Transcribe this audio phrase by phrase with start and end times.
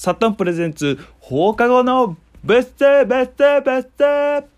[0.00, 4.48] サタンプレゼンツ放課後のベストベストベスト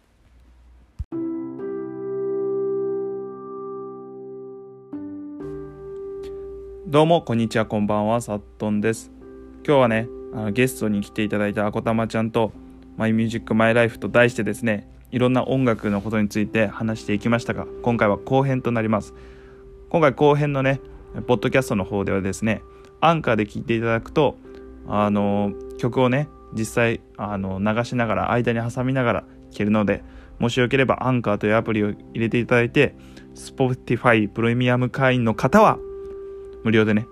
[6.86, 9.10] どうもこんにちはこんばんはサットンです。
[9.66, 12.52] 今日はねあのゲストに来ていただいたあこたまちゃんと
[12.98, 19.14] マイミュージックマイライフと題してですねいろんな音楽のことについて話していきましたが今回は後編となります。
[19.88, 20.82] 今回後編のね
[21.26, 22.60] ポッドキャストの方ではですね
[23.00, 24.36] アンカーで聴いていただくと
[24.92, 29.20] あの曲をね実際あの流しながら間に挟みながら
[29.52, 30.02] 聴けるので
[30.40, 32.94] もしよければアンカーというアプリを入れていただいて
[33.34, 35.78] Spotify プレミアム会員の方は
[36.64, 37.06] 無料でね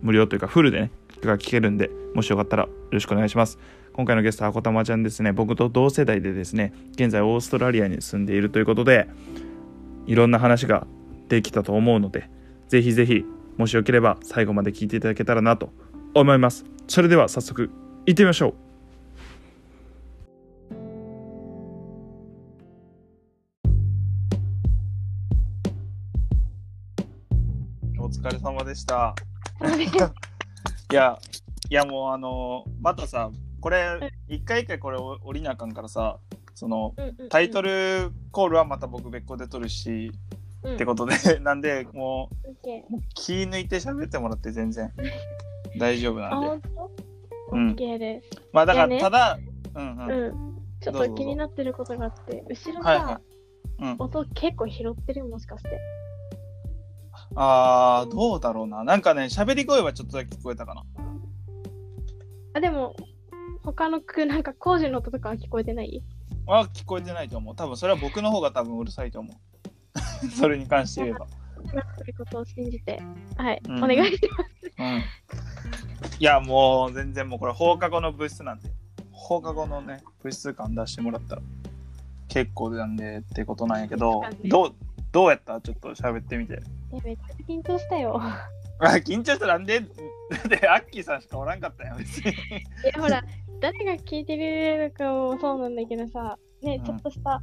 [0.00, 3.58] 無料というかフルでね曲が聴けるんでもしよかったらよろしくお願いします。
[3.92, 5.32] 今回のゲストはこたまちゃんですね。
[5.32, 9.08] 僕と同世代でですね現在オーストラリアに住んでいるということで
[10.06, 10.86] いろんな話が
[11.28, 12.28] できたと思うので
[12.68, 13.24] ぜひぜひ
[13.56, 15.72] もしよければ最後まで聞いていただけたらなと
[16.14, 16.73] 思います。
[16.86, 17.70] それでは早速
[18.06, 18.54] 行ってみましょう。
[27.98, 29.14] お疲れ様でした。
[30.92, 31.18] いや
[31.70, 36.18] いやもうあのまたさこれ一回一回これ降りなあかんからさ
[36.54, 36.94] その
[37.30, 40.12] タイトルコールはまた僕別個で撮るし、
[40.74, 42.30] ってことで なんでも
[42.64, 44.92] うもう気抜いて喋ってもらって全然
[45.78, 46.68] 大丈夫なんで。
[47.50, 48.30] オッケーです。
[48.52, 49.00] まあだからね。
[49.00, 49.38] ただ、
[49.74, 50.08] うんうん。
[50.08, 50.54] うん。
[50.80, 53.20] ちょっと気になってることがあって、後ろはいはさ、
[53.80, 53.84] い。
[53.84, 55.80] うん、音結構拾ってるもしかして。
[57.36, 58.84] あーどうだろうな。
[58.84, 60.84] なんかね喋り声はちょっとだけ聞こえたかな。
[62.54, 62.94] あ、でも、
[63.64, 66.02] 他の句、なんか工事の音とかは聞こえてない？
[66.46, 67.56] あ聞こえてないと思う。
[67.56, 70.28] 多分それは僕の方が多分うるさいと思う。
[70.30, 71.26] それに関して言えば。
[71.98, 73.00] ということを信じて、
[73.36, 73.84] はい、うん。
[73.84, 74.72] お願いします。
[74.78, 75.02] うん
[76.18, 78.70] いやもう全然もうこれ放課後の物質なんで。
[79.12, 81.42] 放課後のね物質感出してもらったら
[82.28, 84.74] 結構なんでってことなんやけどどう
[85.12, 85.60] どうやった？
[85.60, 86.60] ちょっと喋ってみて。
[86.92, 88.20] えめっちゃ緊張したよ。
[88.80, 89.80] あ緊張したらなんで？
[89.80, 92.32] だってアッキーさんしかおらんかったやん別に。
[92.32, 92.34] い
[92.92, 93.22] や、ほら、
[93.60, 96.84] 誰が聞いてるかもそうなんだけどさ、ね、うん。
[96.84, 97.40] ちょっとした、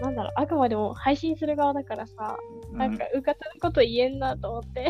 [0.00, 2.36] なんだろう、あくまでも配信する側だからさ、
[2.72, 4.88] なんか、うかたのこと言えんなと思って。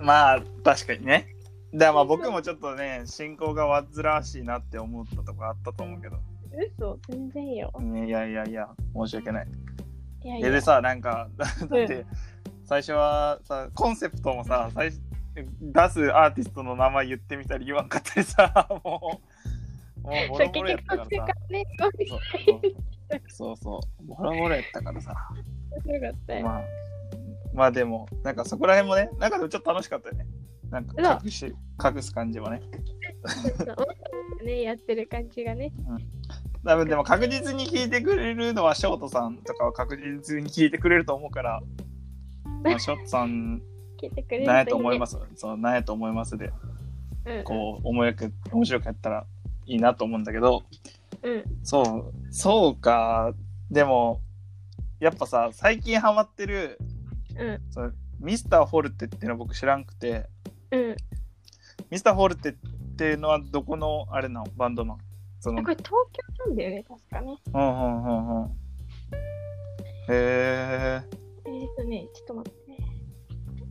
[0.00, 1.26] まあ確かにね
[1.74, 6.16] だまあ僕もちょっとね進行が煩わしいなって思ったとこあったと思うけど、
[6.76, 7.72] 嘘、全然よ。
[7.80, 9.48] ねいやいやいや申し訳ない。
[10.24, 10.48] いやいや。
[10.48, 12.06] えでさなんかだって
[12.64, 15.00] 最初はさコンセプトもさ最初
[15.60, 19.20] 出すアーティストの名前言ってみたり言わんかったりさ も
[20.02, 21.26] うもうボロボロやったからさ。
[23.28, 24.06] そうそう。
[24.06, 25.10] ボロボロやったからさ。
[25.84, 26.46] よかったよ。
[26.46, 26.62] まあ
[27.54, 30.26] まあでもなんかそこら辺もねなんかでもちょっと楽しかったよね
[30.70, 32.60] なんか隠し隠す感じもね
[34.44, 35.72] ね、やってる感じがね。
[36.64, 41.62] 多分でも確実に聞いてくれるのはショートさんとかは確実に聞いてくれると思うから、
[42.62, 43.62] まあ、 ショートさん
[44.00, 45.00] 聞いてくれるなんやと思いす。
[45.00, 46.52] ますそうなんやと思いますで
[47.26, 49.26] うん、こう思いく面白くやったら
[49.66, 50.62] いいなと思うんだけど
[51.22, 51.44] うん。
[51.62, 53.34] そうそうか
[53.70, 54.22] でも
[54.98, 56.78] やっぱさ最近ハマってる
[57.36, 57.60] うん。
[57.70, 60.28] そのミスター・フォルテっていうのは僕知らんくて
[60.70, 60.96] うん。
[61.90, 62.52] ミスター・フォルテっ
[62.96, 64.46] ていうのはどこのあれなの？
[64.56, 64.98] バンドなの
[65.40, 65.62] その。
[65.62, 67.36] これ東京なんだよね、確かね。
[67.54, 68.50] うんうんうんうん。
[68.50, 68.50] へ
[70.10, 71.02] え
[71.44, 72.78] えっ、ー、とね、ちょっと待ってね。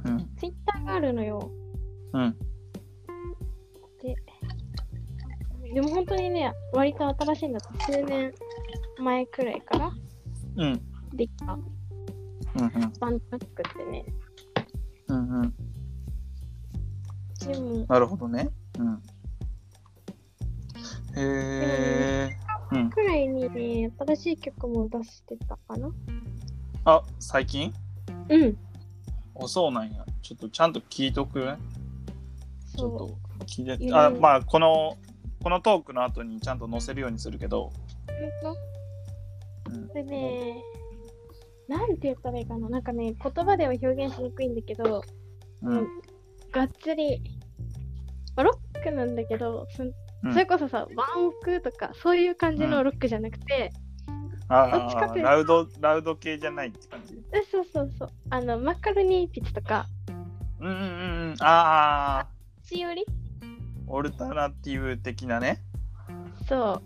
[0.05, 0.35] うん。
[0.37, 1.51] ツイッターがあるのよ。
[2.13, 2.37] うん。
[4.01, 4.15] で、
[5.73, 7.69] でも本当にね、割と新しいんだと。
[7.81, 8.33] 数年
[8.99, 9.91] 前くらいから
[10.57, 10.81] うん。
[11.13, 11.53] できた。
[11.53, 11.61] うん
[12.63, 12.93] うん。
[12.99, 14.05] バンドが作ってね。
[15.09, 15.53] うんうん
[17.47, 18.49] でも、なるほどね。
[18.79, 19.01] うん。
[21.15, 22.37] へえ
[22.71, 22.89] うん。
[22.89, 25.89] くらいにね、新しい曲も出してたかな。
[26.85, 27.73] あ最近？
[28.29, 28.57] うん。
[29.41, 30.05] あそうなんや。
[30.21, 31.39] ちょっとちゃんと聞いとく？
[31.39, 31.57] ね
[32.75, 33.93] ちょっそと聞いて。
[33.93, 34.97] あまあこの
[35.41, 37.71] このトークの後にちゃんと載せるようにするけど、
[38.07, 38.11] う。
[38.43, 38.55] 本
[39.65, 39.71] 当？
[39.71, 39.87] うん。
[39.87, 40.61] これね、
[41.67, 42.69] なんて言ったらいいかな。
[42.69, 45.01] なんかね、言葉では表現しにくいんだけど、
[45.61, 45.87] うん。
[46.51, 47.21] がっつり、
[48.37, 50.31] まあロックなんだけど、そうん。
[50.31, 53.71] それこそさ、ワンオクとか、そういう感じのロックじゃなくて、
[54.47, 57.21] あどっちかというとーラウドラウド系じゃないって感じ。
[57.33, 59.85] えそうそうそう、あの、マカロニーピッチとか、
[60.59, 61.35] うんうんうんうん。
[61.41, 62.27] ああ。
[62.63, 63.05] しおり？
[63.87, 65.61] オルタナティブ的なね。
[66.47, 66.81] そ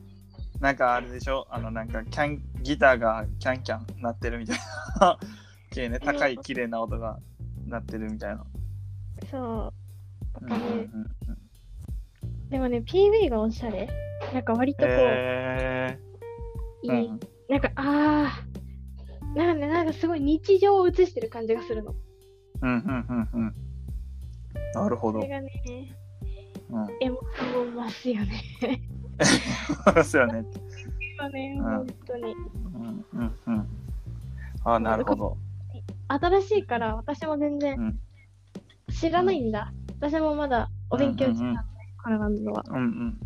[0.59, 1.47] う、なんかあれでしょ？
[1.49, 4.57] あのなんかキャンギターがキャンキャン鳴ってるみたい
[4.99, 5.17] な。
[5.71, 5.99] 系ね。
[5.99, 7.19] 高い綺麗な音が
[7.65, 8.45] 鳴ってるみたいな。
[9.29, 9.73] そ
[10.41, 10.69] う、うんうんうん
[11.27, 11.40] うん
[12.51, 13.89] でもね、PV がおしゃれ。
[14.33, 15.97] なんか割とこう、へ
[16.83, 16.91] いい。
[16.91, 17.19] ーうん
[17.49, 19.37] なんか、あー。
[19.37, 21.95] なんかね、なんかすごい日常を映してる感じがするの。
[22.61, 23.55] うんうんうんうん
[24.75, 25.51] なるほどそれがね、
[26.69, 28.33] うんエモさを増すよね。
[29.85, 30.45] そうですよね
[31.17, 32.23] 今ね、うん本当に。
[32.23, 32.27] う
[32.77, 33.67] んうんうん
[34.63, 35.37] あなるほど
[36.07, 37.99] 新しいから私も全然うん
[38.93, 39.73] 知らないんだ。
[39.99, 41.70] 私もまだお勉強中なんで、
[42.05, 43.17] うんうん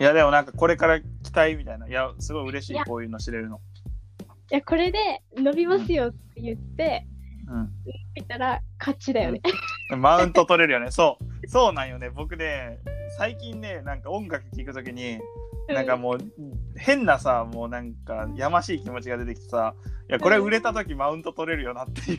[0.00, 3.60] いやでもなんかこれから期待みたいないやすごい嬉しいこういうの知れるの
[4.52, 7.06] いや、これで伸びますよって言って、
[7.48, 7.70] うん
[8.14, 9.40] 見たら勝ちだよね。
[9.96, 10.90] マウント取れるよね。
[10.90, 11.48] そう。
[11.48, 12.10] そうなんよね。
[12.10, 12.78] 僕ね、
[13.16, 15.18] 最近ね、なんか音楽聴くときに、
[15.68, 16.18] なんかもう、
[16.76, 19.74] 変なさ、もうなんか、やましい気持ちが出てきてさ、
[20.10, 22.18] いや、これ売れたときマウント取れるよなっていう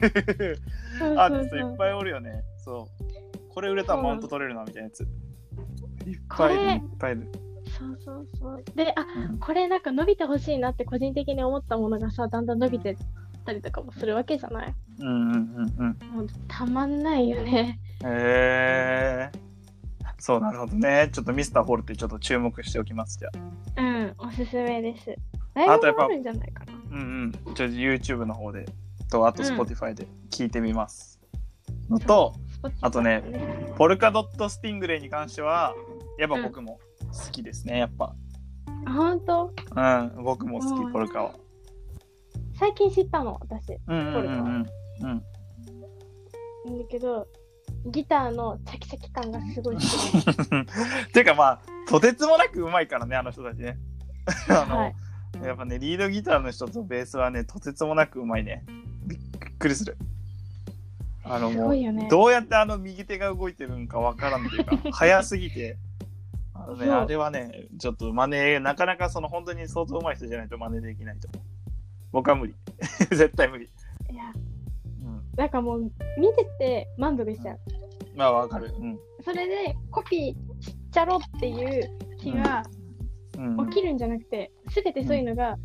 [1.18, 2.44] アーティストいっぱいおるよね。
[2.58, 3.54] そう。
[3.54, 5.08] これ売れたらマウント取れるな、みたいなやつ。
[6.06, 7.18] いっこぱいいっぱい。
[7.78, 8.64] そうそうそう。
[8.76, 12.98] で、あ、うんこれなんか伸びてほしいなって個人的に思ったものがさ、だんだん伸びてっ
[13.46, 14.76] たりとかもするわけじゃない？
[15.00, 16.16] うんうんうんうん。
[16.18, 17.80] もうたまんないよね。
[18.04, 19.40] へえー。
[20.20, 21.10] そう、なるほどね。
[21.12, 23.30] ちょっとミスターホルテちょっと注目しておきます、じゃ
[23.78, 23.82] あ。
[23.82, 25.14] うん、おすすめです。
[25.56, 26.06] あとやっぱ。
[26.06, 27.32] うんうん。
[27.32, 28.66] ちょっと YouTube の方で、
[29.12, 31.20] と、あとうん Spotify で聞いてみます。
[31.90, 32.34] のと、
[32.80, 33.24] あとね
[33.76, 35.74] ポルカドットスティングレイに関しては、
[36.18, 36.80] やっぱ僕も
[37.12, 38.16] 好きですね、やっぱ。
[38.86, 41.34] あ、ほんとうん、僕も好き、うんポルカは。
[42.60, 43.78] 最近知ったの、私。
[43.88, 44.68] うんうんうんうん。
[45.02, 45.24] うん、
[46.66, 47.28] なんだけど、
[47.88, 51.12] ギターのチャキチャキ感がすごい好き。
[51.14, 53.78] ていうかまあ、とてつもなくうまいからね、あの人たちね。
[54.50, 54.96] あの、はい
[55.42, 58.64] やっぱね、リードギターの人とベースはね、とてつもなくうまいね。
[59.06, 59.20] びっ
[59.58, 59.98] くりする。
[61.24, 62.08] あのすもう、ごいよね。
[62.10, 65.78] どうやってあの右手が動いてるんかわからんっていうか、早すぎて。
[66.78, 71.48] ね、あれはね、ちょっと真似、なかなかその本当に相当上手い人じゃないと真似できないと思う。
[72.12, 72.56] 僕は無理。
[73.10, 73.70] 絶対無理。
[74.12, 74.24] いや、
[75.04, 75.22] うん。
[75.36, 75.82] なんかもう、
[76.18, 77.60] 見てて満足しちゃう。
[78.16, 78.74] まあわかる。
[78.80, 79.00] うん。
[79.24, 82.64] それで、コピーしちゃろっていう気が
[83.38, 85.58] うん、起きるんじゃなくて、すべてそういうのが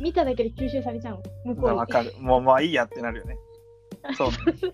[0.00, 1.54] 見ただけで吸収されちゃうの。
[1.54, 1.76] 向こうに。
[1.78, 2.12] わかる。
[2.20, 3.36] もうまあいいやってなるよね。
[4.16, 4.30] そう。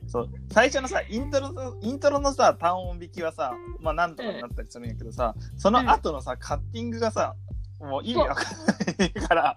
[0.09, 0.29] そう。
[0.53, 7.37] 最初のさ、イントロの、イントロのさ、単音引きはさ、まあなんとかなったりするんやけどさ、その後のさ、カッティングがさ、
[7.81, 9.57] もう意味わかんないから、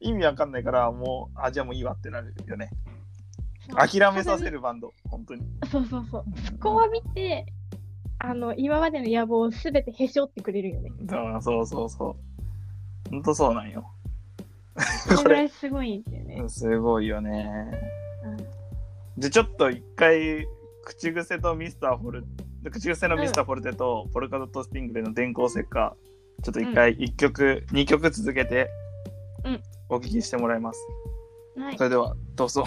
[0.00, 2.70] 意味わかんないから、もう、あ、じゃあもういいわってなるよね。
[3.76, 5.42] 諦めさせるバンド、本当に。
[5.70, 6.24] そうそうそう。
[6.46, 7.46] そこは見て、
[8.18, 10.90] あの、今までの野望をすべてへし折ってくれるよね。
[11.08, 13.10] そうそうそうそう。
[13.10, 13.90] 本当そうなんよ。
[15.16, 16.48] それ すごいんだよね。
[16.48, 17.97] すごいよね。
[19.18, 20.46] うんじゃあちょっと一回、
[20.84, 22.24] 口癖とミスターフォル
[22.70, 25.96] 口癖のミスターフォルテとポルカドットスティングレイの電光石火、
[26.44, 28.70] ちょっと一回一曲、二曲続けて
[29.44, 30.78] うんお聞きしてもらいます。
[31.56, 31.84] はいそ。
[31.84, 32.64] れではどうぞ。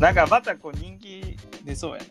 [0.00, 2.06] なんかまたこう人気出そうやね。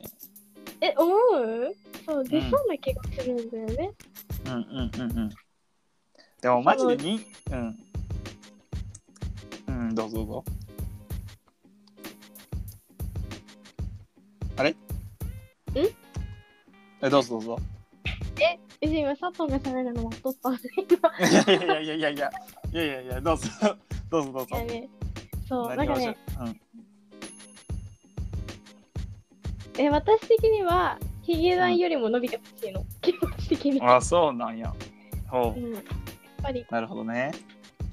[0.81, 1.88] え、思う？
[2.09, 3.91] そう、出そうな気がするんだよね。
[4.45, 4.61] うんうん
[4.95, 5.29] うんうん。
[6.41, 7.21] でもマジでに、
[7.51, 7.77] うん。
[9.67, 10.43] うん、どうぞどうぞ。
[14.57, 14.75] あれ？
[15.75, 17.59] え、どうぞどうぞ。
[18.41, 20.77] え、今、佐藤が喋るのも取ったんで、い
[21.47, 22.31] やいやいやいやいや、
[22.73, 23.47] いやいやいや、どうぞ、
[24.09, 24.63] どうぞどうぞ今。。
[24.65, 24.89] ね、
[25.47, 26.61] そう、なんかね、うん。
[29.77, 30.97] え、私的には、
[31.29, 32.83] ヒゲダンよりも伸びてほしいの。
[33.01, 33.81] 気持ち的に。
[33.83, 34.73] あ、そうなんや。
[35.27, 35.59] ほう。
[35.59, 35.73] うん。
[35.73, 35.83] やっ
[36.41, 37.31] ぱり、なるほどね。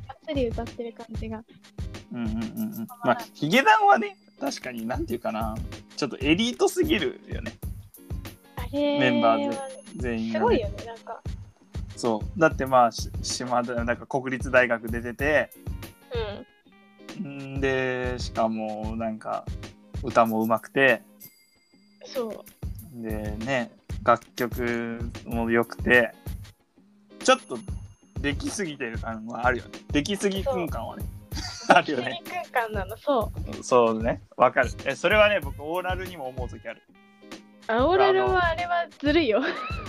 [0.08, 1.44] がっつり歌ってる感じが。
[2.12, 2.86] うんうんうんうん。
[3.04, 5.54] まあ、ヒゲダンはね、確かになんていうかな、
[5.98, 7.52] ちょっとエリートすぎるよね。
[8.56, 10.40] あれメンバーは全員が、ね。
[10.40, 11.22] すごいよね、なんか。
[11.94, 12.40] そう。
[12.40, 15.50] だってまあ、し島田、なんか国立大学出てて、
[17.20, 17.56] うん。
[17.56, 19.44] んで、しかもなんか
[20.02, 21.02] 歌も上手くて、
[22.06, 22.44] そう。
[23.02, 23.70] でね、
[24.04, 26.12] 楽曲も良くて、
[27.22, 27.58] ちょっと
[28.20, 29.70] できすぎてる感はあるよね。
[29.92, 31.04] できすぎくん感はね。
[31.68, 32.22] あるよね。
[32.52, 33.64] 空間なの、そう。
[33.64, 34.22] そうね。
[34.36, 34.70] わかる。
[34.84, 36.82] え、それはね、僕、オーラルにも思う時ある。
[37.68, 39.40] あオーラルはあれはずるいよ。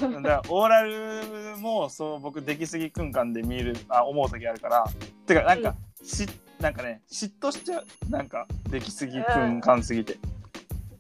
[0.01, 4.85] だからオーラルもそう僕出来すぎ空間で見るあ思う時あるから
[5.27, 6.25] てかなんか、し
[6.59, 10.17] なんかね嫉妬しちゃうなんか出来すぎ空間すぎて、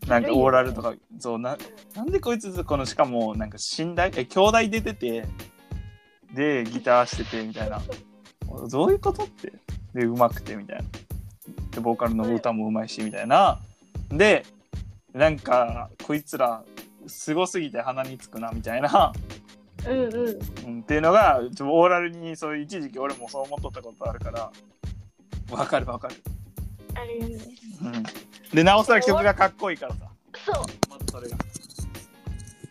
[0.07, 1.57] なんかオーラルとかそうな
[1.95, 5.25] なんでこいつこのしかもなんか寝台え兄弟出てて
[6.33, 7.81] でギターしててみたいな。
[8.69, 9.53] どういうことって。
[9.93, 10.83] で上手くてみたいな。
[11.71, 13.59] でボーカルの歌もうまいしみたいな。
[14.09, 14.45] で
[15.13, 16.63] なんかこいつら
[17.07, 19.13] すごすぎて鼻につくなみたいな、
[19.87, 20.67] うんうん。
[20.67, 24.51] うん、っていうのがちょオーラルにそういう一時期俺もそう思っとったことあるから。
[25.51, 26.15] わかるわかる、
[27.01, 27.45] あるよね。
[27.81, 28.03] うん、
[28.55, 30.09] でなおさら曲がかっこいいからさ
[30.45, 30.55] そう。
[30.89, 31.37] まずそれが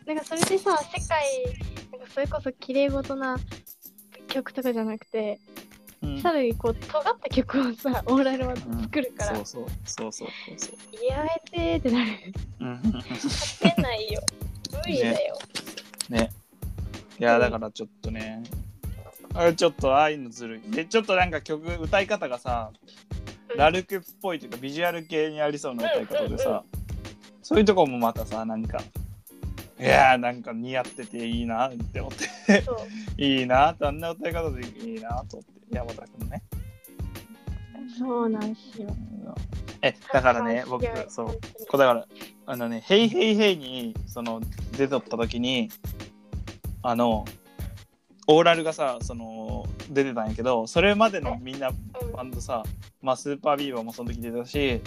[0.07, 1.25] なんかそれでさ、世界、
[1.91, 3.37] なんかそれこそ綺麗事な
[4.29, 5.41] 曲とかじゃなくて、
[6.01, 12.11] うんさらにこう、尖った曲をさ、オーラルは作るから、そうそうそうそうそうそうやめてーってなる。
[12.61, 12.83] うん
[13.61, 14.21] 出ないよ。
[14.71, 15.39] 無理だよ。
[16.09, 16.31] ね。
[17.19, 18.45] いや、だからちょっとね、
[19.35, 20.71] あれちょっとああいうのずるい。
[20.71, 23.26] で、ちょっとなんか曲、歌い方がさ、うん
[23.57, 26.65] ラルクっぽいというか、ビジュアル系にありそうな歌い方でうんうんさ、
[27.43, 28.79] そういうとこもまたさ、なんか、
[29.79, 32.13] いやーなんか似合ってていいなって思っ
[32.47, 32.65] て。
[33.23, 36.43] いいなって、あんな歌い方でいいなと思って、山田君ね。
[37.99, 38.89] そうなんすよ。
[39.83, 41.27] え、だからね、僕そう。
[41.69, 42.07] こうだから、
[42.47, 44.41] あのね、ヘイヘイヘイに、その、
[44.77, 45.71] 出とった時に、
[46.83, 47.25] あの、
[48.27, 49.66] オーラルがさ、その、
[49.97, 52.63] 出てたんやけど、それまでのみんなうんバンドさ、
[53.03, 54.81] まあ、スーパービーバーもその時出てたし、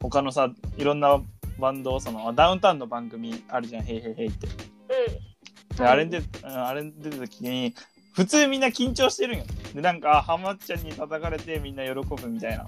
[0.00, 1.20] 他のさ、いろんな
[1.58, 4.46] バンド、その、ダウンタウンの番組あるじゃん、ヘイヘイヘイって。
[4.46, 5.76] うん。
[5.76, 7.74] であれに出て、うんあれに出た時に、
[8.14, 9.44] 普通みんな緊張してるんよ。
[9.74, 12.66] で、なんか、あハマっちゃんに叩かれてみんな喜ぶみたいな。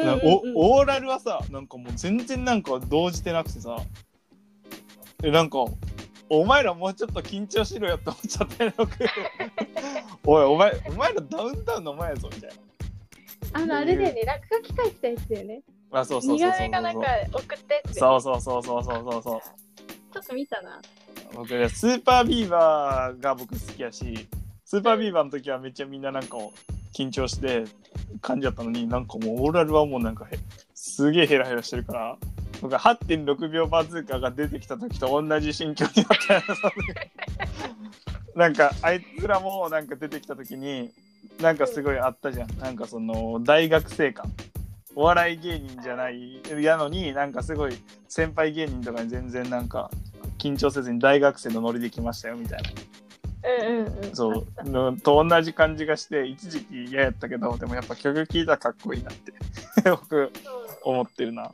[0.00, 0.20] うんうんうん、
[0.54, 3.76] おオーラルはさなんかもう全然なんか動じてなくてさ
[5.22, 5.58] えなんか
[6.28, 8.92] お前らもうちょっと緊張しろよって思っちゃったよ僕
[10.24, 12.50] おいお前お前らダウンタウンの前やぞみたい
[13.52, 15.62] あの、あれだよね、落書き書いてたやつだよね。
[15.92, 17.98] なあそうそうそうそう似顔絵かなんか送ってって。
[17.98, 19.40] そうそうそうそうそうそうそう
[20.12, 20.80] ちょっと見たな。
[21.34, 24.28] 僕ねスーパービーバーが僕好きやし
[24.64, 26.36] スーパービーバーの時はめっちゃみんななんか
[26.94, 27.64] 緊張して
[28.20, 30.38] 感じだったのになんかもうオーラルはもうなんかへ
[30.74, 32.18] すげえヘラヘラしてるから
[32.60, 36.42] 僕は8.6秒バズーカが出てきた時と同じ心境になっ
[38.34, 40.90] たなんかあいつらもなんか出てきた時に
[41.40, 42.58] なんかすごいあったじゃん。
[42.58, 44.32] なんかその大学生感
[44.94, 47.76] お笑い芸人じゃないやのになんかすごい
[48.08, 49.90] 先輩芸人とかに全然なんか
[50.38, 52.70] 緊張せずに大学生のノリで来ましたよみたいな。
[53.68, 54.16] うんうんうん。
[54.16, 54.46] そう。
[54.64, 59.32] のと同じ感じがして一時期嫌やったけどでもやっぱ曲聴いたらかっこいいなって
[59.90, 60.32] 僕
[60.82, 61.52] 思ってるな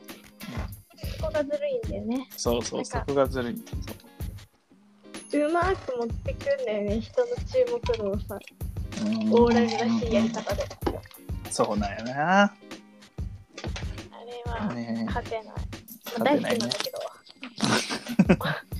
[1.03, 2.27] そこがずるいんだよね。
[2.37, 3.53] そうそうそこがずるい。
[3.53, 8.37] うまーく持ってくんだよね、人の注目度をさ、
[9.05, 9.33] うん。
[9.33, 10.63] オーラルらしいやり方で。
[11.49, 12.43] そうなんやな。
[12.43, 12.53] あ
[14.25, 15.45] れは、ね勝てない。
[15.45, 15.53] ま
[16.19, 16.99] あ大好きなんだけど。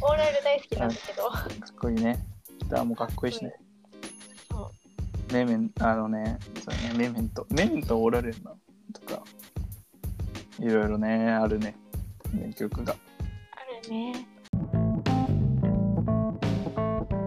[0.02, 1.30] オーラル大好きなんだけど。
[1.30, 2.26] かっこいいね。
[2.60, 3.54] ギターもかっこいいしね。
[5.32, 7.48] メメンあのねそうねメメント。
[7.50, 8.54] メメントオーラルやな
[8.94, 9.24] とか
[10.60, 11.76] いろいろねあるね
[12.34, 12.96] 名曲があ
[13.86, 14.26] るね。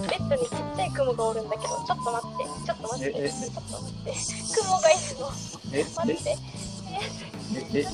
[0.09, 4.13] ベッドにちっちゃい雲がおるんだけど、ちょっと待って、ちょっと待って、ええちょっと待って。
[4.61, 5.31] 雲がいるの。
[5.73, 6.31] え待って。
[7.73, 7.85] ええ。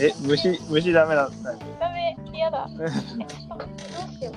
[0.00, 1.30] ええ虫虫ダメだ
[1.80, 2.68] ダメ、嫌だ。
[2.76, 2.92] どうし
[4.24, 4.34] よう。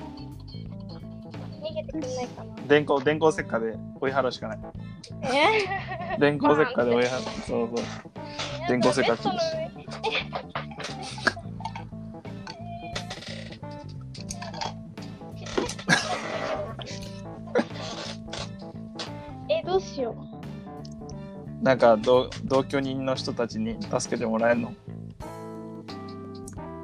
[1.60, 2.54] 逃げてくんないかな。
[2.68, 4.58] 電光電光石火で追い払うしかない
[5.22, 6.16] え？
[6.18, 7.84] 電光石火で追い払う そうそう
[8.68, 9.16] 電光石火
[21.60, 24.72] なんか同同居人の人たちに助けてもらえるの？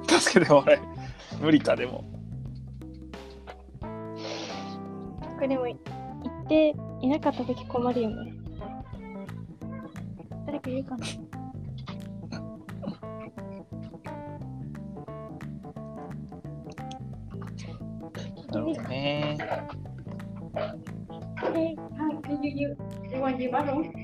[0.08, 0.82] 助けてもらえる
[1.40, 2.04] 無理かでも。
[5.36, 8.32] これでも、行っていなかったとき困るよね。
[10.46, 11.06] 誰かいるかな？
[18.52, 19.36] なるほどね。
[21.54, 22.76] Hey, um, can you, you,
[23.10, 24.03] you want to bottle?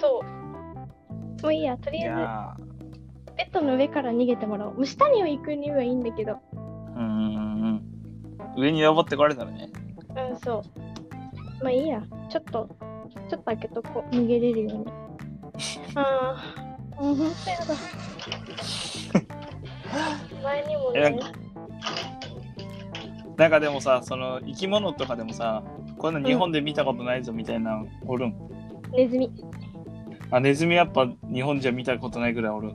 [0.00, 1.42] そう。
[1.42, 4.74] もういいや、とりいあやえずベッドの上から逃げてもらおう。
[4.74, 6.32] もう下には行くにはいいんだけど。
[6.32, 6.38] ー
[6.96, 7.82] うんうんうん
[8.56, 9.70] 上に登ってこられたらね
[10.30, 10.62] うん、そ
[11.60, 11.64] う。
[11.64, 12.02] まあいいや。
[12.28, 12.68] ちょっと、
[13.28, 14.14] ちょっと開けとこう。
[14.14, 14.86] 逃げれるように。
[15.94, 16.36] あ
[16.98, 17.64] あ、もう本当やだ。
[20.42, 21.32] 前にもねえなんか、
[23.36, 25.62] なんかでもさその生き物とかでもさ
[25.98, 28.34] こんな日本で見たことないぞみたいなのおるん、
[28.92, 29.30] ネズミ。
[30.30, 32.72] あネズミやっぱ日本じゃ見たことないぐらいおる。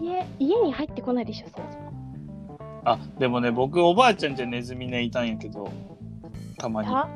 [0.00, 1.90] 家、家に入ってこないでしょ、そもそも。
[2.84, 5.70] あでもね僕おばあちゃんじゃネズミねいたんやけど。
[6.58, 6.88] たまに。
[6.88, 7.08] た？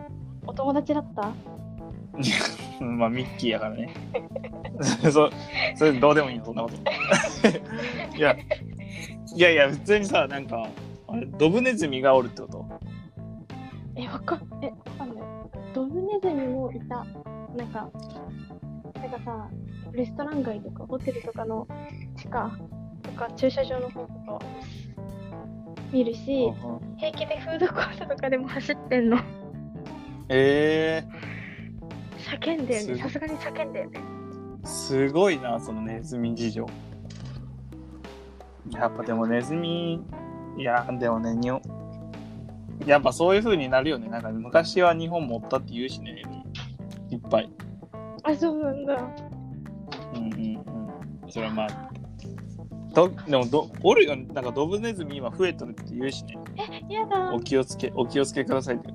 [0.46, 1.32] お友達だった？
[2.80, 3.94] う んまあミッキーやからね。
[5.11, 5.30] そ
[5.76, 6.76] それどうでもいいよそんなこと。
[8.16, 8.32] いや
[9.34, 10.68] いやいや普通にさなんか
[11.08, 12.66] あれドブネズミがおるってこと？
[13.96, 15.25] え、わかん、え、わかんない。
[15.73, 17.04] ドブネズミもいた。
[17.56, 17.88] なんか、
[19.04, 19.50] なんかさ、
[19.92, 21.68] レストラン街とかホテルとかの
[22.16, 22.50] 地下
[23.02, 24.38] とか駐車場の方とか
[25.92, 26.50] 見るし、
[26.96, 29.18] 平気でフードコートとかでも走ってんの。
[30.30, 31.04] え
[32.16, 33.02] 叫んでるね。
[33.02, 34.00] さすがに叫んでるね。
[34.62, 36.66] ー、すごいなそのネズミ事情
[38.70, 40.00] やっぱでもネズミ
[40.56, 41.61] いやでもね日本
[42.87, 46.23] やっぱそういう風になるよねなんか昔は日本もおったって言うしね
[47.11, 47.50] いっぱい
[48.25, 48.95] あ、そうなんだ。
[50.14, 50.43] うんうん
[51.23, 51.31] うん。
[51.31, 51.90] それはまあ。
[52.95, 56.38] どでもど、おるよ、なんかドブネズミ今増えとるって言うしね。
[56.88, 57.40] やだお。
[57.40, 58.88] 気をつけ、お気をつけくださいって。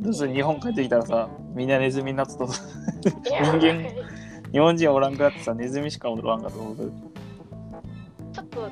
[0.00, 2.52] どうせ日本帰ってきたらさ、みんなネズミになってたと。
[3.24, 3.82] 人間
[4.52, 6.92] 日本人おらんくなってさ、ネズミしかおらんかと思う。
[8.32, 8.70] ちょっと、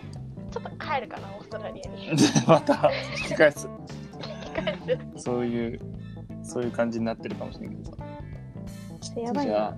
[0.50, 2.11] ちょっと帰るかな、オーストラリアに。
[2.47, 3.69] また引き返す。
[4.54, 4.99] 帰る。
[5.16, 5.80] そういう、
[6.42, 8.10] そういう感じになってるかもしれんけどさ。
[9.16, 9.76] やばいじゃあな。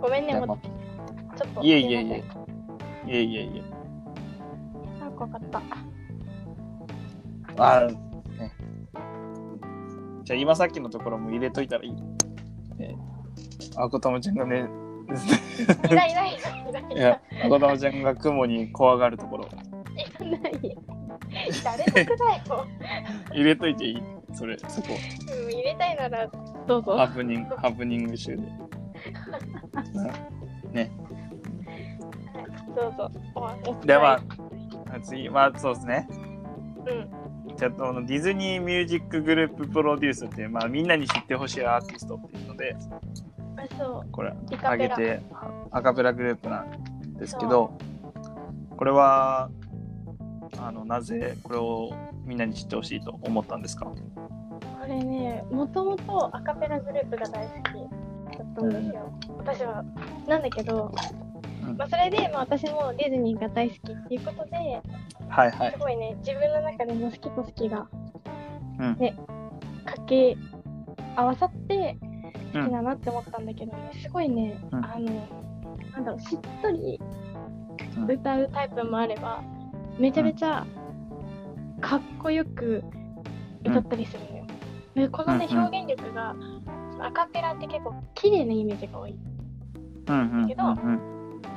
[0.00, 0.58] ごめんね、じゃあもう
[1.36, 1.62] ちょっと。
[1.62, 2.24] いえいえいえ
[3.06, 3.62] いえいえいえ。
[5.02, 5.60] あ、怖かった。
[7.58, 7.96] あね。
[10.24, 11.92] じゃあ今さっきのところも入れといたらいい。
[11.92, 12.96] ね、
[13.76, 14.68] あこたまちゃんがね、
[15.90, 19.50] いないいないいないいないいや、あこたまちゃんが雲に怖がるところ、い
[20.20, 20.52] らない。
[21.64, 22.66] 誰得だよ。
[23.32, 24.02] 入れといていい？
[24.34, 24.88] それ、そこ。
[24.90, 26.28] うん、入れたいなら
[26.66, 26.96] どうぞ。
[26.96, 28.42] ハプニング、ハプニング集で。
[30.72, 30.90] ね。
[32.74, 33.10] どうぞ。
[33.84, 34.20] で、まあ、
[35.02, 36.08] 次、まあそうですね。
[36.86, 37.56] うん。
[37.56, 42.76] じゃああのディズニーミュージックグループプロデュースっていう、まあ、みんなに知ってほしいアーティストっていうので。
[44.12, 45.22] これ上げて
[45.70, 47.72] アカペラグループなんですけど
[48.76, 49.50] これは
[50.58, 51.90] あのなぜこれを
[52.24, 53.90] みんなに知ってほしいと思ったんですか？
[54.86, 59.12] これね、もともとアカペラグループが大好きだったんですよ。
[59.36, 59.84] 私は。
[60.28, 60.94] なんだけど、
[61.66, 64.56] うんまあ、それで、まあ、私もディズニーが大好きっていうことで、
[65.28, 67.88] はいはいすごいね、自分の中でも好きと好きが、
[68.78, 69.16] うんね、
[69.84, 70.36] 掛け
[71.16, 71.98] 合わさって
[72.54, 75.28] うん好きだなって思ったんだけどね、すごいね、うんあの、
[75.94, 77.00] なんだろう、しっとり
[77.96, 79.42] うん歌うタイプもあれば、
[79.98, 80.64] めちゃめちゃ
[81.80, 82.84] かっこよく
[83.64, 84.46] 歌ったりするのよ。
[84.96, 85.58] でこのね、うん。
[85.58, 86.34] うん表現力が、
[87.00, 89.14] アカペラって結構綺麗なイメージが多い。
[90.08, 90.62] うんうんうんけど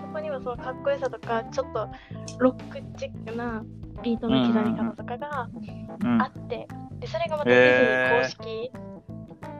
[0.01, 1.89] そこにはそのかっこよさとか、ちょっと
[2.39, 3.63] ロックチックな
[4.03, 5.49] ビートの刻み方とかが
[6.01, 6.21] うんうん。
[6.21, 6.67] あって、
[6.99, 8.71] でそれがまたディズニー公式。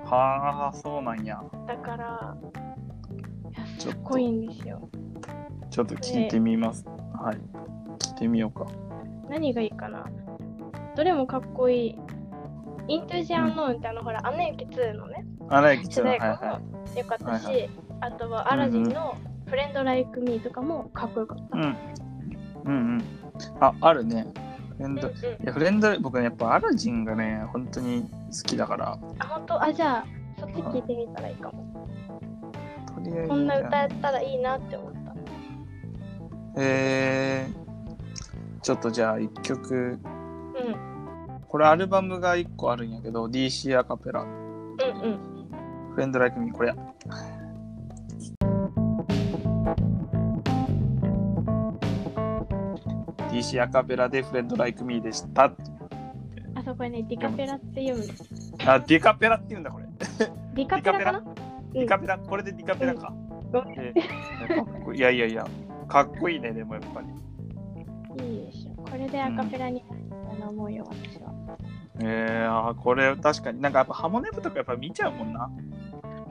[0.05, 1.41] はあそうなんや。
[1.67, 2.37] だから、
[3.77, 4.89] すっごいんですよ。
[5.69, 7.37] ちょっと聞いてみます、はい。
[7.99, 8.65] 聞いてみようか。
[9.29, 10.05] 何がいいかな。
[10.95, 11.99] どれもかっこいい。
[12.89, 17.69] イントゥジアンノーンってあの、ほら、アナ雪2のね、あらゆきちゃんはい主題歌はもよかったし、はい
[18.01, 21.57] あとはアラジンのフレンドライクミーとかもかっこよかった。
[21.57, 21.77] いうん。
[22.63, 23.03] うんうん。
[23.59, 24.25] ああるね。
[24.77, 25.45] フレンドいうんうん。
[25.45, 28.97] やフレンド僕ねやっぱアラジンがね本当に好きだから。
[29.19, 29.61] あ、本当？
[29.61, 30.05] あ、じゃあ、
[30.39, 31.89] そっち聞いてみたらいいかも。
[32.95, 33.27] とりあえず。
[33.27, 34.99] こんな歌えたらいいなって思った。
[36.61, 39.99] えー、ちょっとじゃあ一曲。
[40.55, 40.88] うん。
[41.49, 44.21] これアルバムが1個あるんやけど DC アカペラ。
[44.21, 45.19] うんうん。
[45.95, 46.75] フレンドライクミーこれや。
[53.31, 55.45] DC アカペラでフレンドライクミーでした。
[55.45, 58.03] あそこにね、ディカペラって読む。
[58.67, 59.87] あディカペラって言うんだこれ。
[60.53, 61.23] ディカペラかな？
[61.73, 62.19] ディカペラ？
[62.19, 63.11] これでディカペラか、
[64.93, 65.47] いやいやいや
[65.87, 67.07] かっこいいねでもやっぱり。
[68.23, 68.81] いいでしょ。
[68.83, 69.95] これでアカペラにな
[70.39, 71.33] ると思うよ、私は。
[72.01, 75.49] えー、あーこれ確かになんかやっぱハモネプとかやっぱ見ちゃうもんな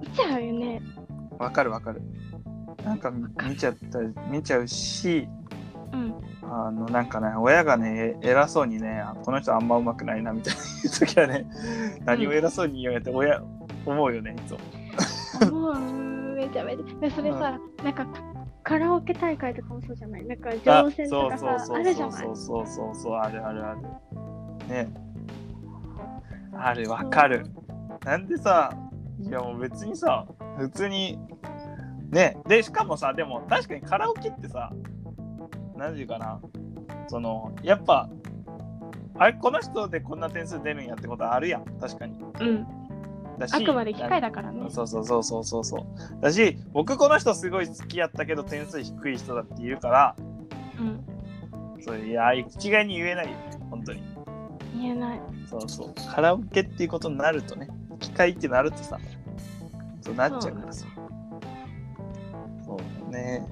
[0.01, 0.83] 見ちゃうよね。
[1.39, 2.03] わかるわかる
[2.85, 5.29] なんか見ちゃったり見ちゃうし
[5.93, 6.15] うん。
[6.43, 11.47] あのなんかね親がね偉そうにねあこの人あんまうまくないなみたいな時はね
[12.05, 13.43] 何を偉そうに言うんやって親
[13.85, 14.59] 思うよねいつも
[15.51, 17.01] もう、めめちゃめちゃ。
[17.01, 18.07] でそれさ、なんか
[18.69, 20.27] カラオケ大会とかもそうじゃない？
[20.27, 22.23] なんかあ乗船とかさ、あるじゃない？
[22.23, 23.15] そうそうそうそう。
[23.15, 23.81] あるあるある。
[24.69, 24.89] ね。
[26.53, 27.47] あるわかる。
[28.05, 28.77] なんでさ
[29.21, 30.27] いやもう別にさ
[30.59, 31.19] 普通に
[32.11, 32.37] ね。
[32.47, 34.71] でしかもさでも確かにカラオケってさ
[35.75, 36.39] 何て言うかな。
[37.09, 38.11] そのやっぱ
[39.19, 41.65] あれこの人でこんな点数出るんやってことはあるやん。
[41.81, 42.19] 確かに。
[42.41, 42.67] うん。
[43.39, 44.67] だしあくまで機械だからね。
[44.71, 46.21] そうそうそうそうそうそう。
[46.21, 50.17] だし僕この人すごい好きやったけど点数低い人だって言うから
[50.79, 51.05] うん。
[51.83, 53.39] そういや一概に言えないよね
[53.71, 54.03] 本当に。
[54.75, 55.21] 言えない。
[55.49, 55.95] そうそう。
[56.15, 57.69] カラオケっていうことになるとね
[58.01, 58.99] 機械ってなるとさ。
[60.01, 60.87] そうなっちゃうからさ。
[62.65, 62.79] そう
[63.13, 63.47] だね。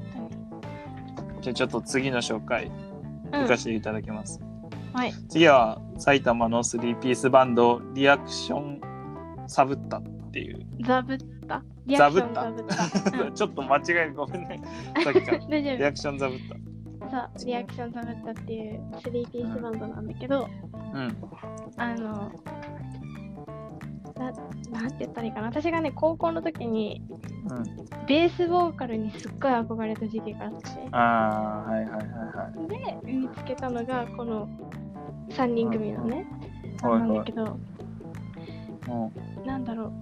[1.41, 2.71] じゃあちょっと次の紹介
[3.33, 3.41] うん。
[3.43, 4.41] 行かせていただきます、
[4.93, 5.13] はい。
[5.29, 8.81] 次は埼玉の3ピースバンドリアクション
[9.47, 10.67] ザブッタっていう。
[10.85, 11.63] ザブった？
[11.87, 13.23] リアクションザブった。
[13.25, 13.35] うん。
[13.35, 14.61] ちょっと間違えごめんね。
[15.05, 15.39] さっきから。
[15.59, 16.67] リアクションザブッタ。
[17.11, 20.49] そう、リアクションザブッタっていう3ピースバンドなんだけど、
[20.93, 21.17] うん。
[21.77, 22.33] あの、
[24.17, 24.33] な
[24.73, 25.47] なんて言ったらいいかな。
[25.49, 27.03] 私がね、高校の時に
[27.49, 27.65] うん。
[28.07, 33.03] ベースボーカルにすっごい憧れた時期があって、ああはいはいはいはい。
[33.05, 34.49] で、見つけたのがこの
[35.31, 36.27] 3人組のね、
[36.83, 37.76] はいなんだけど、うん
[39.45, 39.93] なんだろう、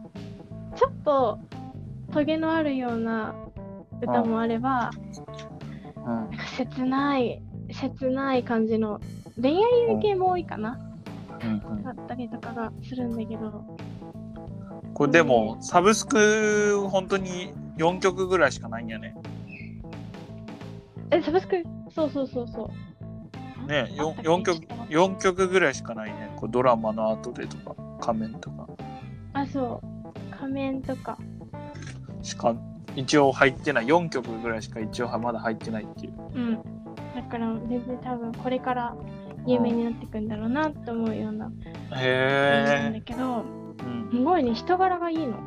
[0.76, 1.38] ちょっと
[2.12, 3.34] トゲのあるような
[4.02, 4.90] 歌もあれば、
[5.96, 9.00] うんなんか切ない、切ない感じの
[9.40, 9.56] 恋
[9.88, 10.78] 愛系も多いかな、
[11.82, 13.64] だったりとかがするんだけど、
[14.92, 19.16] これでもサブスク本当に4曲ぐらいしかないんやね。
[21.10, 23.66] え、サブスク、そうそうそうそう。
[23.66, 26.32] ねあったっけ 4, 曲ちょっと待って四曲ぐらいしかないね。
[26.36, 28.63] こうドラマの後でとか仮面とか
[29.44, 30.36] あ、そう。
[30.36, 31.18] 仮面とか。
[32.22, 32.54] しか
[32.96, 36.12] 一応入ってない4曲ぐらいしか一応まだ入ってないっていう。
[36.34, 36.54] うん。
[37.14, 38.96] だから全然多分これから
[39.46, 43.44] 有名になっていくんだろうなって思うような感じなんへだけど、
[44.10, 45.38] すごいね、人柄がいいの。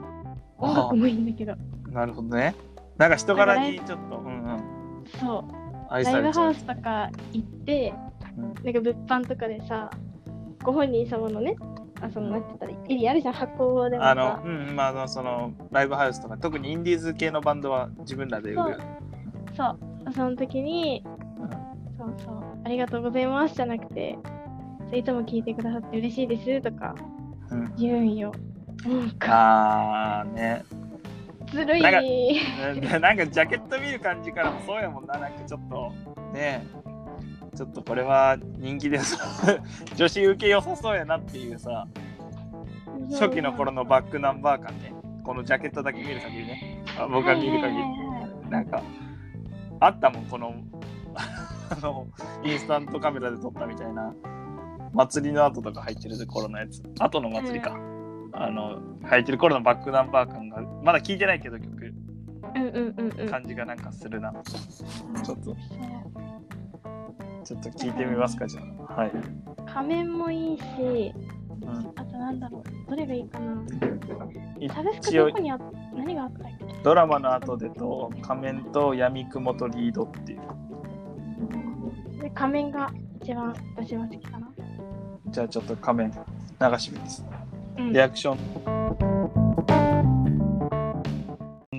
[0.59, 1.55] 音楽もいいんだけど。
[1.91, 2.55] なるほどね。
[2.97, 5.45] なんか人柄にちょっと、うんうん、そ
[5.89, 6.53] うライブハウ。
[6.53, 8.07] スとか行って、うん
[8.63, 9.89] なんか物販とかでさ、
[10.63, 11.55] ご本人様のね、
[12.01, 12.93] あそのなんて言ったらいい？
[12.93, 14.41] エリアあるじゃん、箱でもあのさ、。
[14.45, 18.77] うん、まあその、ライブハウスとか、特にインディーズ系のバンドは自分らで売る。
[19.55, 19.79] そう。
[20.13, 21.03] その時に、
[21.97, 24.17] そうそう、ありがとうございますじゃなくて、
[24.93, 26.95] いつも聞いてくださって嬉しいですとか
[27.49, 28.31] うん、言うんよ。
[28.85, 30.63] なんか、ああね。
[31.51, 31.81] ずるい。
[31.81, 31.93] なん
[32.81, 35.93] かななんかジャケット見る感じからもそうやもんな、なんかちょっと
[36.33, 36.67] ね
[37.57, 38.99] ちょっとこれは人気で
[39.97, 41.87] 女子受け良さそうやなっていうさ、
[43.09, 44.93] 初期の頃のバックナンバー感ね、
[45.23, 48.83] このジャケットだけ見る限りね、あ僕が見る限り、なんか
[49.79, 50.53] あったもん、この
[51.17, 52.05] あの
[52.43, 54.13] インスタントカメラで撮ったみたいな。
[54.93, 57.77] 祭りの後とか入ってる頃のやつ、後の祭りか。
[58.33, 61.93] あの入ってる頃のバックナンバー感がまだ聞いてないけど曲。
[62.55, 63.29] うんうんうんうん。
[63.29, 64.31] 感じがなんかするな。
[65.23, 65.55] ちょっと、
[67.47, 68.93] ちょっと聞いてみますか、じゃあ。
[68.93, 69.11] はい。
[69.65, 70.63] 仮面もいいし、
[71.61, 73.55] うん、あとなんだろう、どれがいいかな。
[74.73, 75.57] サブスクどこ、にあ
[75.95, 76.65] 何があったっけ？
[76.83, 80.41] ドラマの後でと、仮面と闇雲とリードっていう。
[82.21, 84.51] で仮面が一番私は好きかな。
[85.27, 86.17] じゃあちょっと仮面流
[86.79, 87.25] します。
[87.77, 88.37] うんリアクション。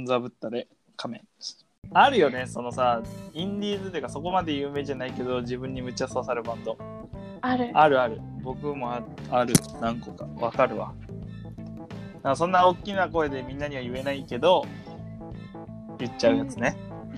[0.07, 1.68] ザブったで仮面です。
[1.95, 6.77] あるよね、そのさ、インディーズでかそこまで有名じゃないけど、自分にむっちゃ刺さるバンド。
[7.41, 7.71] ある。
[7.73, 8.21] あるある。
[8.43, 9.55] 僕もあある。
[9.81, 10.27] 何個か。
[10.39, 10.93] わかるわ。
[12.23, 14.67] なそんな大きな声でみんなには言えないけど、
[15.99, 16.77] 言っちゃうやつね。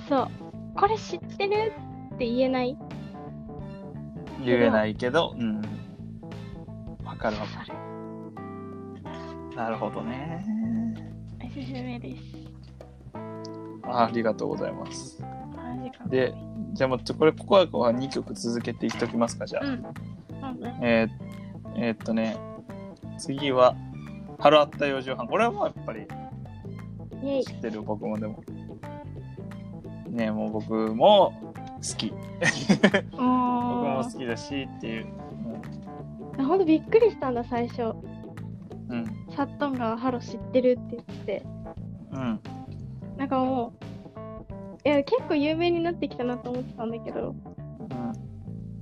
[0.08, 0.28] そう。
[0.76, 1.72] これ知ってる
[2.14, 2.78] って言えない？
[4.44, 5.60] 言えないけど、うん。
[7.04, 7.78] わかるわかそれ。
[9.50, 9.56] る。
[9.56, 10.44] なるほどね。
[11.44, 12.39] おすすめです。
[13.82, 15.22] あありがとうございます。
[16.06, 16.34] で、
[16.72, 19.66] じゃあもうちょこれ、ここはこは2曲続けていっときますか、じゃあ。
[19.66, 19.84] うん。
[20.82, 21.30] えー
[21.76, 22.36] えーっとね、
[23.18, 23.76] 次は、
[24.38, 25.26] 春あった4時半。
[25.26, 26.06] これはもうやっぱり
[27.44, 27.52] 知。
[27.52, 28.42] ってる、僕もでも。
[30.08, 31.32] ねもう僕も
[31.76, 32.12] 好き。
[33.12, 35.06] 僕もも好きだしっていう。
[36.38, 37.82] う、ほんとびっくりしたんだ、最初。
[37.82, 37.94] うん。
[38.90, 39.06] うん。
[39.36, 41.46] サットンがハロ知ってるって言ってて。
[42.12, 42.40] うん。
[43.20, 43.74] なんかも
[44.86, 47.34] う、いや、結構有名になってきたなと思ってたんだけど、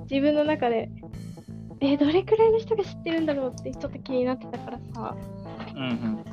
[0.09, 0.89] 自分の中で、
[1.81, 5.17] えどれくらいの人が知ってるんだろうってちょっと気になってたからさ、
[5.75, 6.25] うん。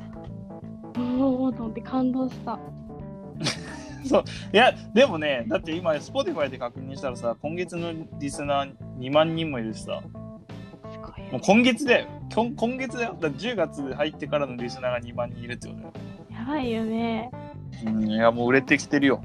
[0.96, 1.20] うん。
[1.20, 2.60] おおと思って感動した。
[4.06, 10.00] そういやでもねだって今 Spotify で確認したらさ今月のリスナー2万人もいるしさ
[10.92, 15.92] すごいよもう今月だよ今今月だよだって10月入ってからのリスナーが2万人いるってことだよ、
[16.30, 17.32] やばいよね。
[17.84, 19.20] うん、いやもう売れてきてるよ、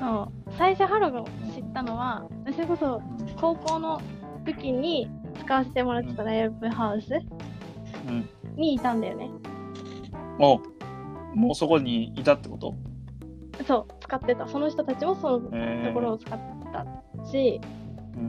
[0.00, 0.52] そう。
[0.58, 1.22] 最初ハロが
[1.54, 3.00] 知ったのは、それこそ
[3.40, 4.00] 高校の
[4.44, 5.08] 時に
[5.40, 7.14] 使わせてもらってたライブハウス
[8.08, 9.30] うん、にいたんだよね。
[10.38, 10.60] も
[11.34, 12.74] うもうそこにいたってこと？
[13.66, 14.48] そう、使ってた。
[14.48, 16.84] その人たちもそのえところを使ってた
[17.30, 17.60] し、
[18.16, 18.28] うん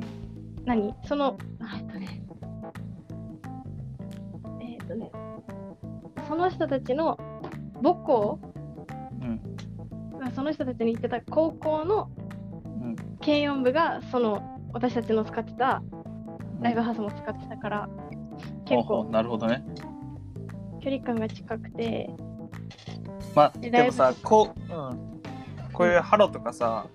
[0.66, 0.94] 何？
[1.06, 2.22] その、あえっとね、
[4.62, 5.12] えっとね、
[6.28, 7.18] その人たちの
[7.82, 8.40] 母校、
[10.32, 12.10] その人たちに行ってた高校の
[12.82, 12.96] うん。
[13.24, 15.82] 軽音部が、その私たちの使ってた
[16.62, 17.90] ライブハウスも使ってたから、
[18.66, 19.64] 結構なるほどね。
[20.82, 22.10] 距離感が近くて、
[23.36, 25.22] まあででもさこう、うん、
[25.72, 26.88] こういうハロとかさ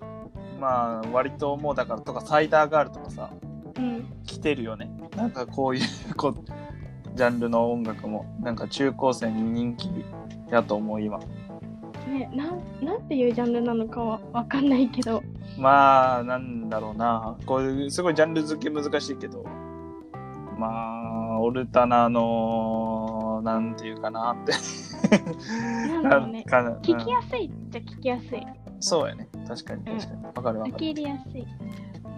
[0.59, 3.31] まあ割ともうだからとかサイダーガールとかさ
[3.77, 4.91] うん、来てるよね。
[5.15, 5.83] なんかこういう
[6.15, 6.35] こう
[7.15, 9.89] ジャンルの音楽もなんか中高生に人気
[10.49, 11.19] やと思う今
[12.07, 15.23] ね、なんなんていうジャンルなのかはわかんないけど、
[15.57, 17.35] まあなんだろうな。
[17.45, 19.43] こういうすごいジャンル付け難しいけど。
[20.57, 24.51] まあオルタナのなんていうかなって。
[25.87, 27.09] なんだろうね、聞きうん。
[27.09, 28.45] やすいっちゃ聞きやすい。
[28.79, 29.27] そうやね。
[29.47, 30.25] 確かに確かに。
[30.25, 30.71] わかるわかる。
[30.71, 31.45] 受け入れやすい。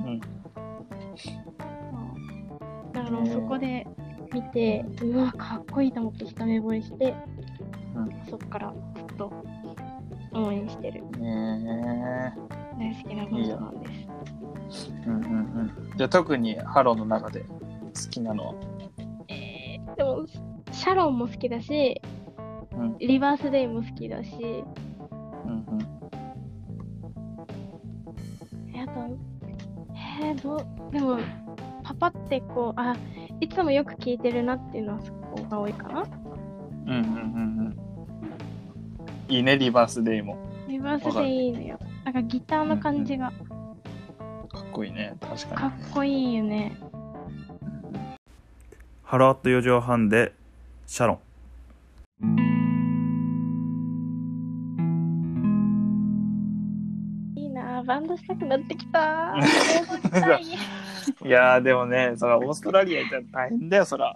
[0.06, 0.20] うん。
[0.20, 0.28] だ
[3.04, 3.86] からねそこで
[4.34, 7.14] 見て、うわ、かっこいいと思って一目惚れして、
[7.96, 8.10] うん。
[8.30, 9.32] そっからずっと
[10.34, 11.04] 応援してる。
[11.20, 12.34] ね
[12.78, 14.92] 大好きなバンドなんです。
[15.06, 15.72] えうんうんうん。
[15.98, 17.48] じゃあ特にハローの中で好
[18.10, 18.56] きなのは？
[19.28, 20.26] えー、でも、
[20.72, 22.02] シャロンも好きだし、
[22.72, 22.98] うん。
[22.98, 24.64] リバースデイも好きだし、
[25.46, 25.80] うんうん。
[28.74, 28.92] えあと、
[30.22, 31.18] えー、どう、でも、
[31.84, 32.96] パパってこう、あ、
[33.42, 36.04] いつもよく聞いてるなっていうのはそこが多いかな。
[36.04, 37.04] うんうんうん
[37.60, 37.78] うん
[39.32, 40.38] いいねリバースデイも。
[40.68, 41.80] リバースデイいいのよ。
[42.04, 43.32] なんかギターの感じが。
[44.50, 45.56] かっこいいね確かに。
[45.56, 46.78] かっこいいよね。
[49.04, 50.34] ハローアット4畳半で
[50.86, 51.20] シャロン。
[57.38, 59.38] いいなぁバンドしたくなってきた。
[60.42, 60.44] い
[61.26, 64.14] いやーでもねそらオーストラリア行ったら大変だよそら。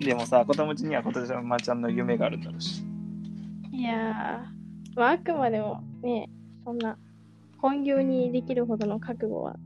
[0.00, 2.89] でもさ子供ちには今年のまーちゃんの夢があるんだろうし
[3.80, 6.28] いやー、まあ、あくまでもね、
[6.66, 6.98] そんな
[7.56, 9.56] 本業にできるほどの覚悟は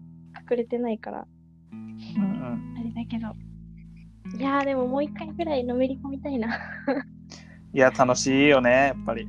[0.48, 1.26] 隠れてないから、
[1.72, 4.38] うんうんあれだけど。
[4.38, 6.46] いやー、でももう一回ぐらいのめり込みたいな。
[7.74, 9.28] いや楽しいよねやっぱり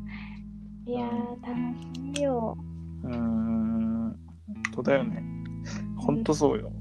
[0.86, 2.56] いやー、楽しいよ。
[3.02, 5.24] うーん本当だよね
[5.98, 6.71] 本当そうよ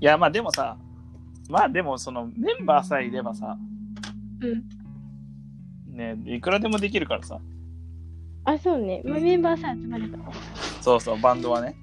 [0.00, 0.76] いやまあでもさ
[1.48, 3.56] まあでもそのメンバーさえいればさ
[4.42, 4.75] うん。
[5.96, 7.40] ねいくらでもできるからさ。
[8.44, 9.02] あ、そうね。
[9.04, 10.18] まあ、メンバーさえ集まれば。
[10.80, 11.74] そうそうバンドはね。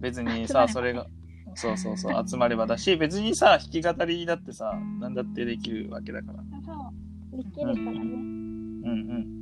[0.00, 1.06] 別にさそれが
[1.54, 6.38] そうそうそう集まればだし別にさ弾き語りだってさ何だってできるわけだから。
[6.64, 6.92] そ
[7.32, 7.36] う。
[7.36, 8.00] できるからね。
[8.00, 8.82] うん。
[8.82, 9.40] うん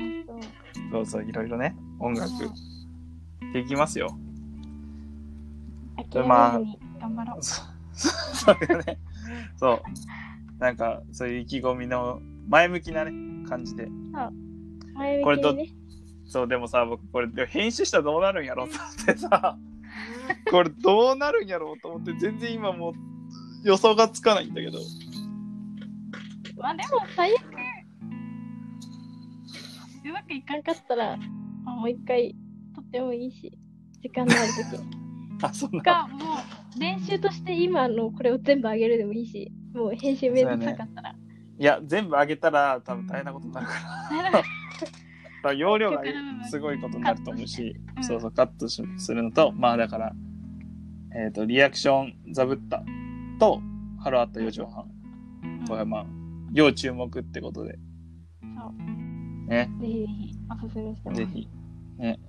[0.00, 0.34] いいな
[0.92, 2.30] そうそういろいろね音楽。
[3.52, 4.08] できますよ。
[5.96, 7.42] 諦めずに頑張ろう。
[7.42, 7.62] そ
[7.94, 8.98] そうよね。
[9.56, 9.82] そう。
[10.58, 13.12] なんかそういう意気込みの前向きなね
[13.48, 13.88] 感じで
[14.94, 15.74] 前これど向きにね。
[16.26, 19.58] そうでもさ僕これでも編集したらどうなるんやろうと思ってさ
[20.50, 22.92] これどうなるんやろうと思って全然今もう
[23.62, 24.78] 予想がつかないんだけど
[26.56, 27.42] まあでも最悪、
[30.04, 31.16] うまくいかんかったら、
[31.64, 32.34] まあ、もう一回
[32.74, 33.58] 撮ってもいいし、
[34.00, 34.96] 時間のある時に。
[35.42, 36.16] あそんなか、も
[36.76, 41.14] う練習として今のこれを全部上げるでもいいし、もう編集めんどくさかったら。
[41.58, 43.72] いや全部上げたら多分大変なことになるか
[44.22, 44.30] ら。
[44.30, 44.44] だか
[45.42, 46.02] ら容量が
[46.50, 50.12] すごいことになると思うし、うんそうそうカットしするのとまあだから
[51.14, 52.82] えっ、とリアクションザブッタ
[53.38, 53.60] と
[53.98, 54.84] Halo at 4畳半。
[55.66, 56.06] これはまあ
[56.52, 57.78] 要注目ってことで。
[58.42, 59.48] そう。
[59.48, 59.70] ね。
[59.80, 61.18] ぜひぜひおすすめしてます。
[61.18, 61.48] ぜひ。
[61.98, 62.20] ね、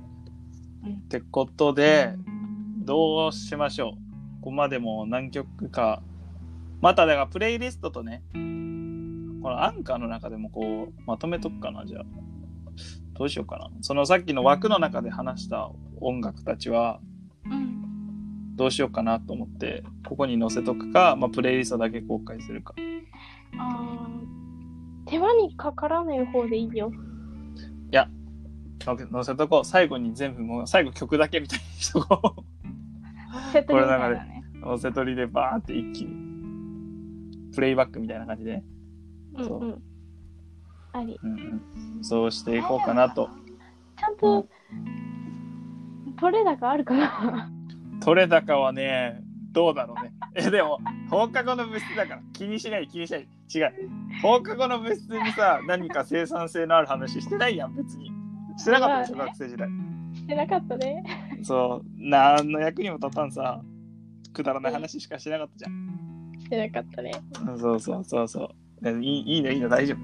[0.85, 0.93] うん。
[0.93, 2.15] ってことで
[2.85, 3.91] どうしましょう。
[4.41, 6.01] ここまでもう何曲か
[6.79, 8.23] まただからプレイリストとね
[9.47, 12.03] このアンカーの中でもこうまとめとくかなじゃあ
[13.13, 16.99] どうしようかなそのさっきの枠の中で話した音楽たちは
[17.45, 18.57] うん。
[18.57, 22.75] どうしようかなと思ってここに載せとくか、まあ、プレイリストだけ公開するか
[23.57, 26.91] あー手間にかからない方でいいよ。
[27.89, 28.09] いや
[28.83, 29.65] 載せとこう。
[29.65, 33.51] 最後に全部もう、最後曲だけみたいにしとこう。
[33.53, 34.43] セットリみたいなね。
[34.61, 36.11] 載せ取りでバーって一気に。
[37.55, 38.61] プレイバックみたいな感じで。
[39.37, 39.81] そううんうん。
[40.93, 41.19] あり。
[42.01, 43.29] そうしていこうかなと。
[43.99, 44.47] ちゃんと、
[46.19, 47.51] 取れ高あるかな？
[48.01, 49.21] 取れ高はね、
[49.51, 50.13] どうだろうね。
[50.35, 53.27] え、でも、放課後の物質だから、気にしない、気にしない。
[53.53, 53.73] 違う。
[54.21, 58.11] 放課後の物質にさ、何か生産性のある話してないやん、別に。
[58.57, 59.69] してなかったでしょ、学生時代。
[60.13, 61.03] してなかったね。
[61.43, 63.61] そう、何の役にも立たんさ、
[64.33, 66.33] くだらない話しかしてなかったじゃん。
[66.39, 67.11] してなかったね。
[67.57, 68.49] そうそうそうそう。
[68.83, 68.89] い
[69.21, 69.97] いいいの、いいの、大丈夫。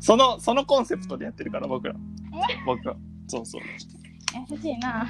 [0.00, 1.94] その、そのコンセプトでやってるから、僕ら。
[2.66, 2.96] 僕は。
[3.28, 3.62] そうそう。
[4.50, 5.06] 優しいな。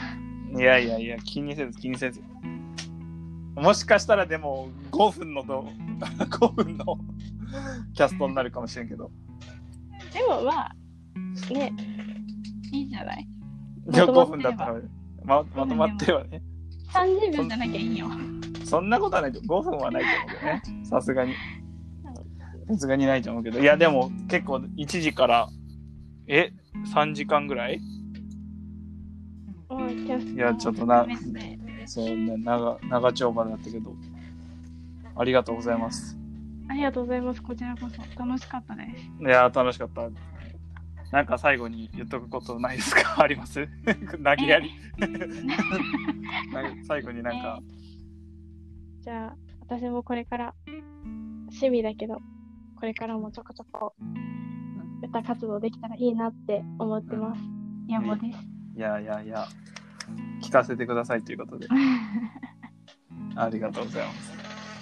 [0.56, 2.20] いやいやいや、気にせず気にせず。
[3.54, 5.68] もしかしたらでも5分のと
[6.00, 6.98] 5 分の
[7.94, 9.10] キャストになるかもしれんけど。
[10.12, 10.74] でもまあ、
[11.52, 11.72] ね、
[12.72, 13.28] いいじゃない？
[13.88, 14.74] じゃあ5まとまってれば分だったら
[15.24, 16.42] ままとまってればね。
[16.92, 18.08] 30秒じゃなきゃいいよ。
[18.64, 20.08] そんなことはないと5分はないと
[20.48, 20.84] 思うけどね。
[20.86, 21.34] さすがに。
[22.72, 23.58] さすがにないと思うけど。
[23.60, 25.48] いやでも結構1時から
[26.26, 26.52] え
[26.94, 27.80] 3時間ぐらい？
[30.34, 31.06] いやちょっとな
[31.86, 33.94] そうね、長長丁場だったけど。
[35.16, 36.16] ありがとうございます。
[36.68, 37.42] ありがとうございます。
[37.42, 38.00] こちらこそ。
[38.24, 39.22] 楽しかったです。
[39.22, 40.08] いやー、楽しかった。
[41.10, 43.16] なんか最後に言っとくことないですか？
[43.22, 43.66] あります？
[44.22, 44.70] 投げやり。
[46.86, 47.60] 最後になんか、
[49.00, 50.54] じゃあ、私もこれから、
[51.48, 52.20] 趣味だけど、
[52.80, 53.94] これからもちょこちょこ
[55.02, 57.42] 歌活動できたらいいなって思ってます。
[57.86, 58.38] 野望です。
[58.74, 59.46] いやいやいや、
[60.42, 61.66] 聞かせてくださいということで、
[63.36, 64.32] ありがとうございます。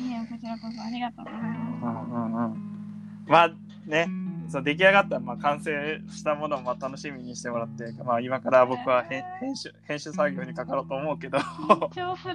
[0.01, 1.85] いや、こちらこそありがとうございます。
[1.85, 2.79] うんうんうん。
[3.27, 3.51] まあ
[3.85, 4.07] ね、
[4.49, 12.35] そう出来上がった、まあ、完成したものをまあ楽しみにしてもらって、まあ、今から僕は編編集編集作業にかかろうと思うけど、緊張する。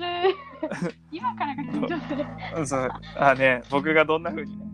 [1.10, 2.26] 今からが緊張する。
[2.58, 4.73] うんそうあね、僕がどんな風にね。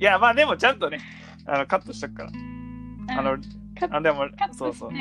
[0.00, 0.98] いや、まあでもちゃんとね、
[1.46, 2.30] あのカットしとくから。
[3.18, 3.36] あの、
[3.90, 4.92] あでもそうそう。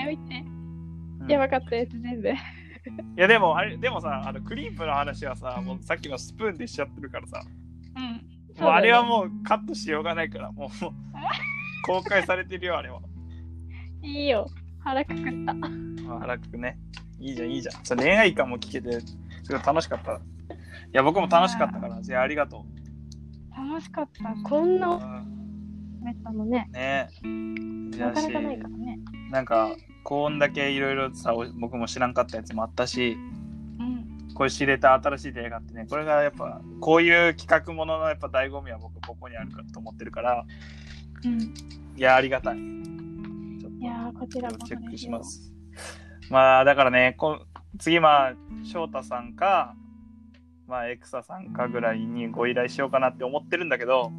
[1.31, 2.29] やばかったやつ全部。
[2.29, 2.33] い
[3.15, 7.43] やでもあれでもさあのクリープの話はさもうさっきのスプーンでしちゃってるからさ。
[7.95, 8.61] うん。
[8.61, 10.69] もうあれはうもうカットしようがないからもう
[11.85, 12.99] 公開されてるよあれは。
[14.01, 14.49] いいよ。
[14.79, 15.53] 腹くくった。
[15.53, 15.67] ま
[16.19, 16.77] あ荒くね。
[17.19, 17.85] いいじゃんいいじゃん。
[17.85, 19.17] それ恋愛感も聞けてす
[19.51, 20.13] ごい楽しかった。
[20.13, 20.17] い
[20.93, 22.65] や僕も楽しかったからじゃあありがと
[23.59, 24.49] 楽しかった。
[24.49, 25.39] こんう、なうん
[26.01, 26.69] めったのね。
[26.71, 27.09] ね
[27.97, 28.99] なかなかないからね。
[29.31, 33.17] なんかこんだけいろいろさお僕も知らんかったやつもあったし
[33.79, 34.33] うん。
[34.33, 40.45] これ知れた新しい出会いがあってねこれがやっぱこういう企画もののやっぱ醍醐味は僕ここにあるかと思ってるから
[41.25, 41.39] うん。
[41.41, 42.61] いやありがたいい
[43.83, 45.23] やー、こちらこそとチェックしま。
[45.23, 45.51] す
[46.29, 47.39] まあだからねこ
[47.77, 49.75] 次まあ翔太さんか
[50.69, 54.11] まあエクサさんかぐらいにご依頼しようかなって思ってるんだけど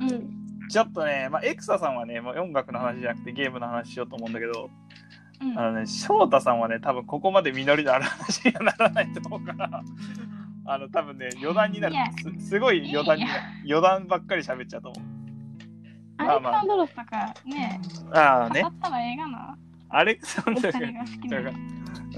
[0.00, 0.36] うん。
[0.68, 4.68] ちょっとね、まあ、エクサさんはね、もう音楽の話じゃなくてゲームの話しようと思うんだけど、
[5.40, 5.58] うん。
[5.58, 9.82] あのね、翔太さんはね、多分ここまで実りのある話にはならないと思うから、
[10.64, 11.94] あの、多分ね、余談になる。
[12.40, 13.42] すすごい余談になる。
[13.64, 15.16] 余談ばっかり喋っちゃうと思う。
[16.18, 17.80] アレクサンドロスとかね、
[18.12, 19.58] ああね語、ったらええがな。
[19.90, 21.50] アレクサンおダー二人が好きがな。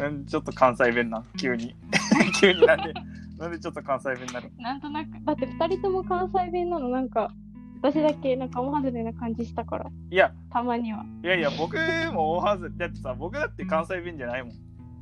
[0.06, 1.74] うんちょっと関西弁な、急に。
[2.40, 2.94] 急になんで、
[3.38, 4.50] なんでちょっと関西弁になる。
[4.58, 5.10] なんとなく。
[5.24, 7.32] だって二人とも関西弁なの、なんか、
[7.80, 11.04] 私だけなんか大外れな感じしたから、いや、たまには。
[11.22, 11.76] いやいや、僕
[12.12, 14.52] も大はず、だってさ、僕だって関西弁じゃないもん、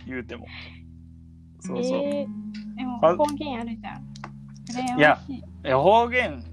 [0.07, 0.46] 言うても。
[1.61, 1.99] そうそう。
[1.99, 3.16] えー、でもあ。
[3.16, 4.99] 方言あるじゃん。
[4.99, 5.42] いやしい。
[5.64, 6.44] え方言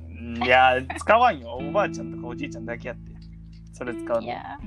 [0.46, 1.58] いや使わんよ。
[1.62, 3.12] おばあちゃんとかおじいちゃんだけやって。
[3.74, 4.22] それ使うの。
[4.22, 4.58] いや。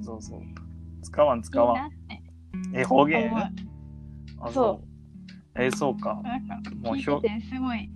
[0.00, 0.40] そうそう。
[1.02, 2.80] 使わんー、使わいいなん。
[2.80, 3.32] え方言？
[4.42, 4.89] あそう
[5.56, 7.90] えそうか、なんか、もう聞いててすごい。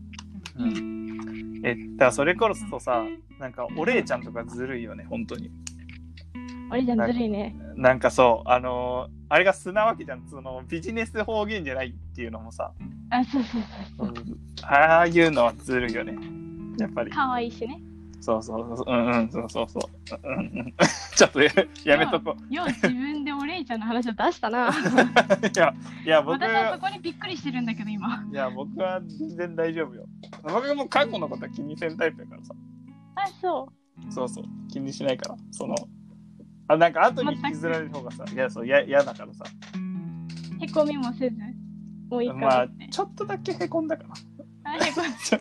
[0.57, 3.05] うん、えだからそれこそさ
[3.41, 5.51] なんかお姉ちゃんとかずるいよね本当に
[6.73, 7.57] おじちゃんずるいね。
[7.75, 12.73] なんかそうあのーあれが素なわけじゃんそのビジネス方言じゃないっていうのもさ、
[13.11, 13.63] あ、そうそう
[13.99, 14.09] そう。
[14.09, 16.17] うんああいうのはずるいよね
[16.79, 17.81] やっぱりかわいいしね。
[18.25, 20.75] そうそうそううんうんそうそうそう、うんうん、
[21.15, 21.51] ちょっとや
[21.85, 24.71] やめとこうよう自分でお姉ちゃんの話を出したな。
[24.71, 28.25] いや、いや、僕私はそこにびっくりしてるんだけど、今。
[28.33, 30.07] いや、僕は全然大丈夫よ。
[30.43, 32.55] 僕も過去のことは気にせんタイプやからさ。
[33.17, 33.69] あ、そ
[34.09, 35.37] そうそう、気にしないから。
[35.51, 35.75] その、
[36.69, 39.45] あ、なんか後に引きずられる方がさ、いや、そう、や嫌だからさ。
[40.61, 40.65] う。
[40.65, 41.37] へこみもせず。
[42.09, 44.15] もういいかまあちょっとだけへこんだかな。
[44.65, 45.39] あ、へこん ちょ、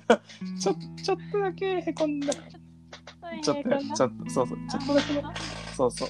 [0.59, 2.62] ちょ、ちょっとだけへこんだから。
[3.41, 4.93] ちょっと、ちょっと、そうそう、ちょっと。
[4.95, 5.23] だけ、
[5.73, 6.09] そうそう。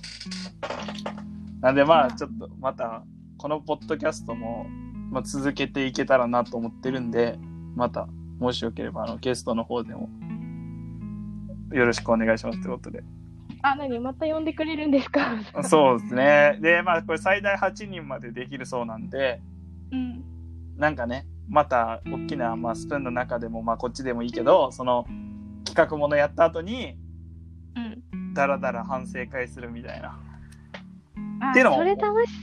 [1.61, 3.03] なんでまあうんちょっとまた
[3.37, 4.65] このポッドキャストも、
[5.11, 7.39] まあ、続けていけたらなと思ってるんで
[7.75, 8.07] また
[8.39, 10.09] もしよければあのゲストの方でも
[11.71, 13.03] よろしくお願いしますってことで。
[13.61, 13.97] あ、何？
[13.99, 15.37] また呼んでくれるんですか？
[15.63, 16.57] そうですね。
[16.61, 19.41] でまあこれ最大8人までできるそうなんで
[19.91, 20.23] うん。
[20.77, 25.05] なんかねまた大きな、まあ、スプーンの中でもまあこっちでもいいけどその
[25.65, 26.97] 企画ものやった後に
[28.33, 28.35] うん。
[28.35, 30.19] ダラダラ反省会するみたいな。
[31.41, 31.77] あっていうのも。
[31.77, 32.33] それ楽し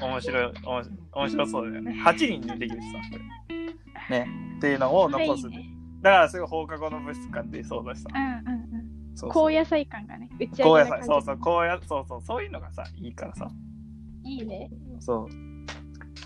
[0.00, 0.08] そう。
[0.08, 0.52] 面白い
[1.12, 2.02] 面白そうだよね。
[2.04, 3.18] 8人でできるしさこ
[4.10, 4.28] れね。
[4.58, 5.46] っていうのを残す。
[5.48, 5.70] いね。
[6.02, 8.08] だからすぐ放課後の物質館でそうだしさ。
[8.14, 9.16] うんうんうん。
[9.16, 10.90] そう高野菜感がね、打ち高野上げ。
[10.90, 11.04] 菜。
[11.04, 11.38] そうそう。
[11.38, 12.22] 高野そうそう。
[12.22, 13.48] そういうのがさいいからさ。
[14.24, 14.70] いいね。
[15.00, 15.34] そう。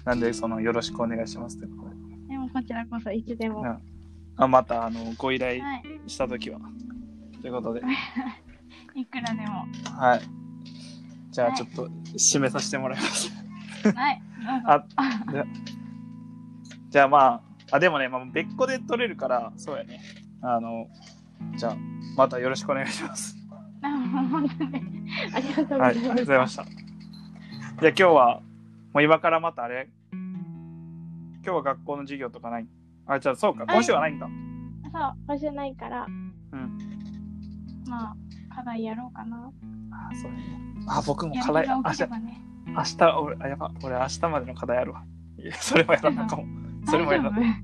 [0.05, 1.95] なんでそのよろしくお願いしますってことで。
[2.29, 3.61] でもこちらこそいつでも。
[3.61, 3.69] うん。
[3.69, 3.81] は
[4.41, 5.61] あまたあのご依頼い。
[6.07, 6.61] した時は。
[7.41, 7.83] ということで
[8.95, 9.67] いくらでも。
[9.99, 10.21] はい。
[11.31, 13.31] じゃあちょっと締めさせてもらいます。
[13.95, 14.23] はい。
[14.39, 14.95] どうぞ。
[14.97, 15.45] あ
[16.91, 20.01] じゃあまああでもね、まあ、別個で取れるからそうやね。
[20.41, 20.89] あの
[21.57, 21.77] じゃあ
[22.17, 23.37] またよろしくお願いします。
[23.83, 23.89] あ
[24.31, 24.99] 本当に。
[25.33, 26.65] ありがとうござはいい、ありがとうございました。
[26.65, 28.41] じゃあ今日は、
[28.93, 29.89] もう今からまたあれ。
[30.13, 32.67] 今日は学校の授業とかない。
[33.07, 34.27] あ、じゃあそうか、今週はないんだ。
[34.93, 36.11] そう、今週ないから、う
[36.57, 36.79] ん。
[37.87, 38.17] まあ、
[38.59, 39.53] 課題やろうかな。
[39.93, 40.39] あ、そうね。
[40.89, 42.07] あ、僕もや課題、る気が明日。
[42.67, 45.05] 明日、俺、あ、やば、俺明日までの課題あるわ。
[45.39, 46.45] いや、それもやらなあかも。
[46.87, 47.39] それもやらな。
[47.39, 47.55] い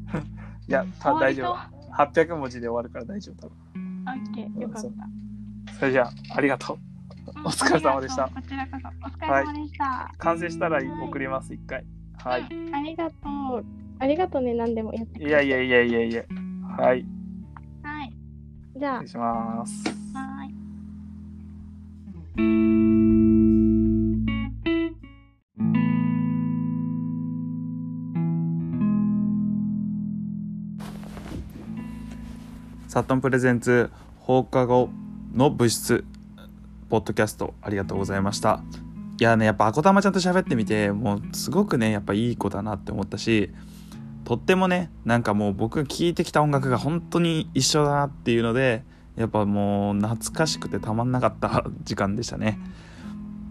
[0.68, 1.56] 大や、た大丈夫。
[1.94, 4.04] 800文字で終わるから大丈夫多分。
[4.06, 5.72] オッケー、よかった。
[5.74, 6.78] それじゃあ、ありがとう。
[7.44, 10.14] お疲れ様でしたこちらこそ、お疲れ様でした。
[10.18, 11.84] 完成したら送ります、一回。
[12.18, 12.48] はい。
[12.48, 13.14] うんありがと
[13.58, 13.64] う。
[13.98, 16.22] ありがとうね、何でもやってくれていやいやいやいやいや。
[16.78, 17.04] はい。
[17.82, 18.12] はい。
[18.76, 20.03] じゃあ失礼、します。
[22.36, 22.40] サ
[33.00, 34.90] ットンプレゼンツ放課後
[35.32, 36.04] の物質
[36.88, 38.64] ポッドキャストありがとうございました。
[39.20, 43.50] いやねやっぱあこたまちゃんと喋ってみてもうすごくねやっぱいい子だなって思ったし
[44.24, 48.82] とってもねなんかもう僕が聴いてきた音楽が本当に一緒だなっていうので
[49.16, 52.58] やっぱもう懐かしくてたまんなかった時間でしたね。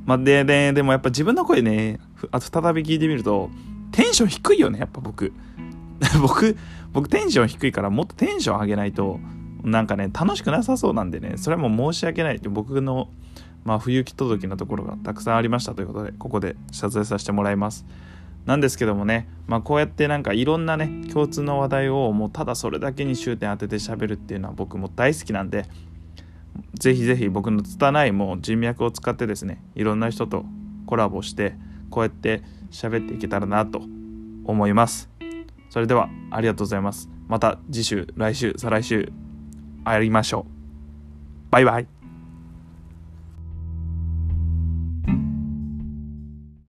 [0.05, 1.99] まあ、でででもやっぱ自分の声ね
[2.32, 3.49] あと再び聞いてみると
[3.91, 5.32] テンション低いよねやっぱ僕。
[6.22, 6.57] 僕
[6.91, 9.20] 僕テンション低いからもっとテンション上げないと
[9.64, 13.09] なんかね楽しくなさそうなんでねそれはもう申し訳ないって僕の
[13.64, 17.86] まあ不行き届きのところがたくさんありましたということでここで謝罪させてもらいます。
[18.46, 25.66] なんですけどもねまあこうやってなんかいろんなね共通の話題をもうただそれだけに終点当てて喋るっていうのは僕も大好きなんで
[26.74, 30.46] ぜひぜひ僕の拙いもう人脈を使ってですねいろんな人と
[30.86, 31.56] コラボして
[31.89, 33.82] こうやって喋っていけたらなと
[34.46, 35.10] 思います。
[35.70, 37.10] それではありがとうございます。
[37.28, 39.12] また次週来週再来週
[39.84, 41.52] 会いましょう。
[41.52, 41.93] バイバイ。